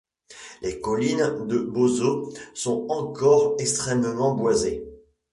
Les 0.63 0.79
collines 0.81 1.45
de 1.45 1.59
Bōsō 1.59 2.35
sont 2.55 2.87
encore 2.89 3.55
extrêmement 3.59 4.33
boisées. 4.33 4.83